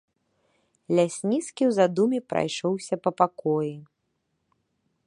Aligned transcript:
Лясніцкі 0.99 1.63
ў 1.65 1.71
задуме 1.81 2.19
прайшоўся 2.35 2.95
па 3.05 3.11
пакоі. 3.23 3.73